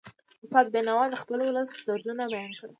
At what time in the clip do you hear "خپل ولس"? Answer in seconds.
1.21-1.69